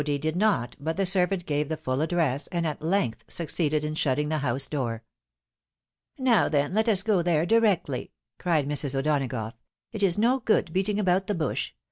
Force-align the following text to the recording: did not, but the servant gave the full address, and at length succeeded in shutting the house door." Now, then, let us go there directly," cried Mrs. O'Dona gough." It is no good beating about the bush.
did 0.03 0.35
not, 0.35 0.75
but 0.79 0.97
the 0.97 1.05
servant 1.05 1.45
gave 1.45 1.69
the 1.69 1.77
full 1.77 2.01
address, 2.01 2.47
and 2.47 2.65
at 2.65 2.81
length 2.81 3.23
succeeded 3.27 3.85
in 3.85 3.93
shutting 3.93 4.29
the 4.29 4.39
house 4.39 4.67
door." 4.67 5.03
Now, 6.17 6.49
then, 6.49 6.73
let 6.73 6.89
us 6.89 7.03
go 7.03 7.21
there 7.21 7.45
directly," 7.45 8.11
cried 8.39 8.67
Mrs. 8.67 8.95
O'Dona 8.95 9.27
gough." 9.27 9.59
It 9.93 10.01
is 10.01 10.17
no 10.17 10.39
good 10.39 10.73
beating 10.73 10.99
about 10.99 11.27
the 11.27 11.35
bush. 11.35 11.73